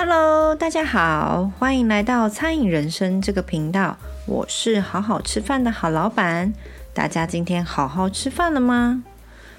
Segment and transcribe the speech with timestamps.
[0.00, 3.98] Hello，大家好，欢迎来到餐饮人生这个频道。
[4.26, 6.54] 我是好好吃饭的好老板。
[6.94, 9.02] 大家今天好好吃饭了吗？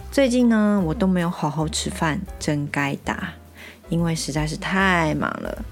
[0.10, 3.34] 最近呢，我都没有好好吃饭，真该打，
[3.90, 5.66] 因为实在是太忙了。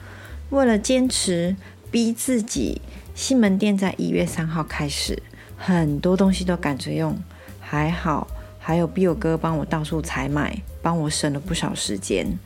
[0.49, 1.55] 为了坚持，
[1.89, 2.81] 逼自己，
[3.15, 5.23] 西门店在一月三号开始，
[5.55, 7.17] 很多东西都赶着用。
[7.61, 8.27] 还好，
[8.59, 12.37] 还有 Bill 哥帮我到处采买，帮我省了不少时间。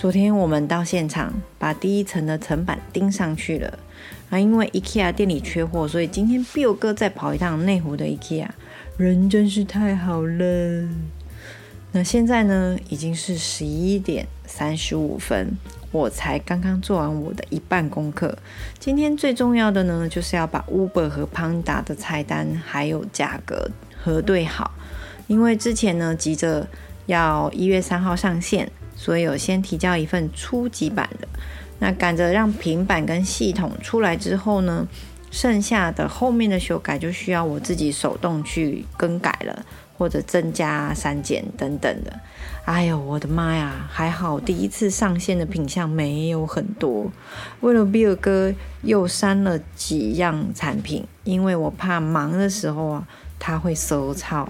[0.00, 3.78] 昨天我们到现场，把第一层的层板钉上去了。
[4.30, 8.48] 啊，因为 IKEA 店里缺货，所以今天 Bill 哥再跑一趟内湖的 IKEA，
[8.96, 10.88] 人真是太好了。
[11.92, 15.58] 那现在呢，已经是十一点三十五分，
[15.92, 18.38] 我才刚刚做完我的一半功课。
[18.78, 23.70] 今天最重要的呢，就是要把 Uber 和 Panda 的菜单还有价格
[24.02, 24.72] 核对好，
[25.26, 26.66] 因为之前呢急着
[27.04, 28.72] 要一月三号上线。
[29.02, 31.26] 所以，我先提交一份初级版的。
[31.78, 34.86] 那赶着让平板跟系统出来之后呢，
[35.30, 39.64] 剩下的后面的修改就需要我自己手动去更改了，
[39.96, 42.20] 或者增加、删减等等的。
[42.66, 43.88] 哎呦，我的妈呀！
[43.88, 47.10] 还好第一次上线的品项没有很多，
[47.60, 54.46] 为了 Bill 哥又删了几样产品，因为我怕忙的时候啊，他会收操。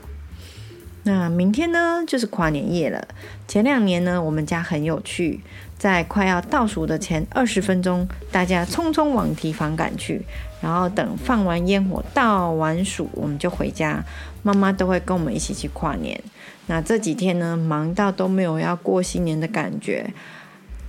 [1.03, 3.09] 那明天呢，就是跨年夜了。
[3.49, 5.41] 前两年呢，我们家很有趣，
[5.79, 10.21] 在快要倒数的前二十分钟，大家匆匆往提房赶去，
[10.61, 14.05] 然后等放完烟火、倒完数，我们就回家。
[14.43, 16.19] 妈妈都会跟我们一起去跨年。
[16.67, 20.13] 那这几天呢，忙到都没有要过新年的感觉，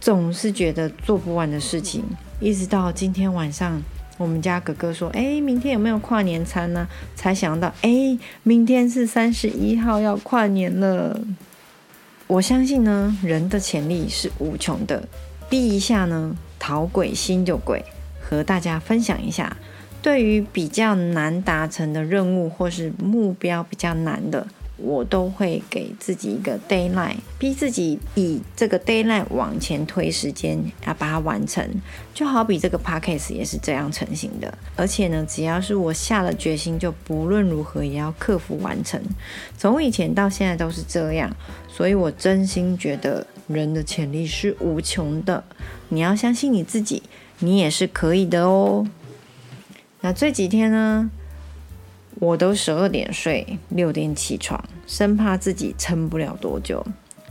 [0.02, 2.03] 总是觉得做不完的事情，
[2.42, 3.81] 一直到今天晚上。
[4.22, 11.20] 我们家哥哥说：“哎，明天有没有跨年餐呢？”才想到，哎，明天是三十一号要跨年了。
[12.28, 15.08] 我相信呢，人的潜力是无穷的。
[15.50, 17.84] 逼一下呢，讨鬼心就鬼。
[18.22, 19.58] 和大家分享一下，
[20.02, 24.48] 对于比较难达成的任务或是目标比较难的。
[24.84, 31.68] 我都会给自己一个 deadline，逼自己以这个 deadline 往前推时间，要把它完成。
[32.14, 34.53] 就好比这个 podcast 也是这样成型的。
[34.75, 39.02] 而且呢，只要是我下了决心，就不论如何也要克服完成。
[39.58, 41.34] 从以前到现在都是这样，
[41.68, 45.44] 所以我真心觉得人的潜力是无穷的。
[45.90, 47.03] 你要相信你自己，
[47.40, 48.88] 你也是可以的哦。
[50.02, 51.12] 那这几天呢，
[52.22, 56.86] 我都十二点睡，六点起床，生怕自己撑不了多久。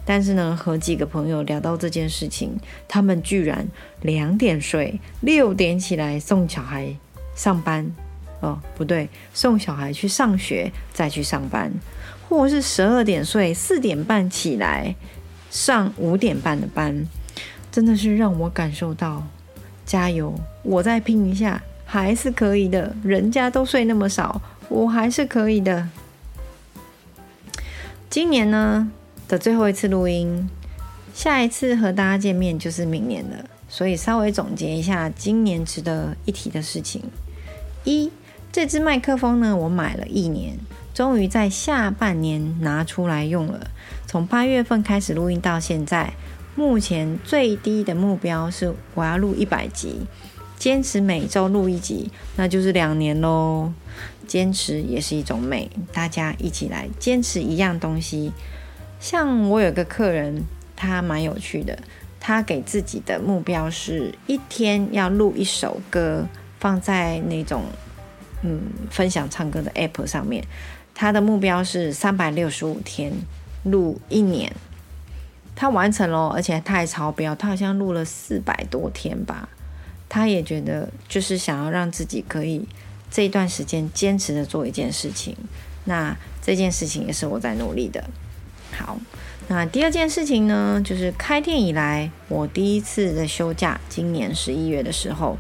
[0.05, 2.59] 但是呢，和几个朋友聊到这件事情，
[2.89, 3.69] 他们居然
[4.03, 6.93] 两点睡，六点起来送小孩
[7.37, 7.89] 上班。
[8.41, 11.71] 哦，不对，送小孩去上学，再去上班，
[12.29, 14.97] 或是十二点睡，四点半起来
[15.53, 17.07] 上五点半的班，
[17.71, 19.25] 真的是让我感受到，
[19.87, 20.35] 加油，
[20.65, 22.97] 我再拼一下，还是可以的。
[23.05, 24.43] 人家都睡那么少。
[24.71, 25.89] 我还是可以的。
[28.09, 28.91] 今年呢
[29.29, 30.49] 的最后一次录音，
[31.13, 33.45] 下一次和大家见面就是明年了。
[33.69, 37.03] 所以稍微总结一下今年值得一提的事情：
[37.85, 38.11] 一，
[38.53, 40.57] 这支麦克风呢，我买了一年，
[40.95, 43.71] 终于在下半年拿出来用了。
[44.07, 46.13] 从八月份开始录音到现在，
[46.55, 50.07] 目前最低的目标是我要录一百集。
[50.61, 53.73] 坚持每周录一集，那就是两年喽。
[54.27, 58.31] 坚持也是一种美，大家一起来坚持一样东西。
[59.01, 60.45] 像我有个客人，
[60.77, 61.79] 他蛮有趣的，
[62.21, 66.27] 他给自己的目标是一天要录一首歌，
[66.59, 67.65] 放在那种
[68.43, 68.61] 嗯
[68.91, 70.45] 分享唱歌的 app 上面。
[70.95, 73.11] 他的目标是三百六十五天
[73.65, 74.55] 录一年，
[75.57, 79.49] 他完成了，而且他还超标，他好像录了四百多天吧。
[80.11, 82.67] 他也觉得，就是想要让自己可以
[83.11, 85.35] 这一段时间坚持的做一件事情。
[85.85, 88.05] 那这件事情也是我在努力的。
[88.77, 88.99] 好，
[89.49, 95.39] 那第二件事情呢，就是开店以来我第一次的休假，今年十一月的时候，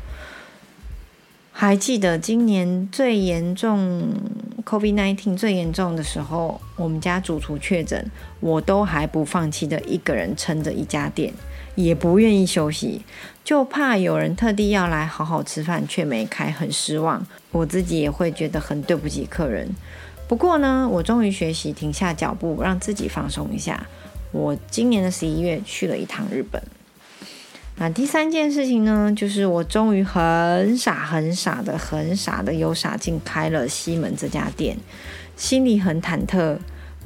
[1.53, 4.15] 还记得今年最严重
[4.65, 8.11] COVID-19 最严重的时候，我们家主厨确诊，
[8.41, 11.33] 我都还不放弃的一个人撑着一家店。
[11.75, 13.03] 也不愿意休息，
[13.45, 17.27] 就怕有人特地要来好好吃饭却没开，很失望。
[17.53, 19.69] 我自己也会觉得很对不起客人。
[20.29, 23.87] 不过呢，我终于学习停下脚步，让自己放松一下。
[24.33, 26.63] 我今年的十一月去了一趟日本。
[27.77, 34.77] 那第三件事情呢，就是我终于很傻很傻的很傻的有傻劲开了西门这家店，
[35.35, 36.59] 心里很忐忑。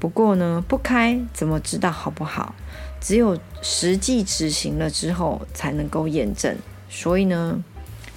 [0.05, 2.55] 不过呢，不开怎么知道好不好？
[3.01, 6.55] 只有实际执行了之后才能够验证。
[6.91, 7.59] 所以呢，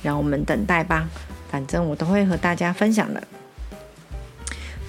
[0.03, 1.07] 让我们等待吧。
[1.49, 3.23] 反正我都会和大家分享的。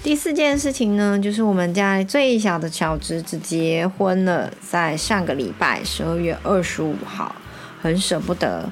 [0.03, 7.33] 第四件事情呢，就是我们家最小的小侄子结婚了，在上个礼拜十二月二十五号，
[7.81, 8.69] 很舍不得。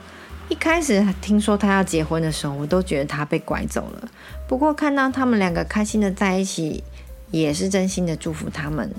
[0.50, 4.10] 一开始听说他要结婚的时候，我都觉得他被拐走了。
[4.50, 6.84] 不过看到他们两个开心的在一起，
[7.32, 8.94] 也是真心的祝福他们。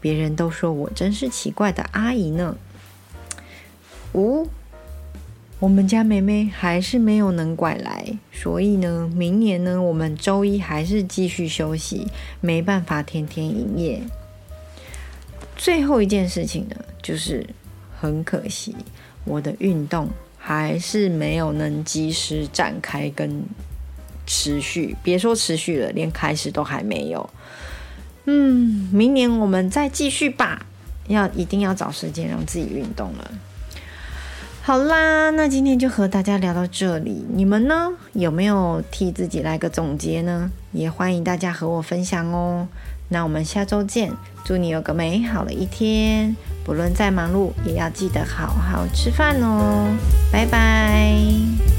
[0.00, 2.56] 别人都说我真是奇怪的阿姨呢。
[4.14, 4.48] 五。
[5.58, 12.08] 我们家妹妹还是没有能拐来，所以呢，明年呢，我们周一还是继续休息，
[12.42, 14.02] 没办法天天营业。
[15.56, 17.46] 最后一件事情呢，就是
[17.98, 18.76] 很可惜，
[19.24, 23.42] 我的运动还是没有能及时展开跟
[24.26, 27.30] 持续，别说持续了，连开始都还没有。
[28.24, 30.66] 嗯，明年我们再继续吧，
[31.06, 33.30] 要一定要找时间让自己运动了。
[34.62, 37.24] 好啦，那今天就和大家聊到这里。
[37.32, 40.50] 你们呢，有没有替自己来个总结呢？
[40.72, 42.66] 也欢迎大家和我分享哦。
[43.08, 44.12] 那我们下周见，
[44.44, 46.34] 祝你有个美好的一天。
[46.64, 49.86] 不论再忙碌，也要记得好好吃饭哦。
[50.32, 51.75] 拜拜。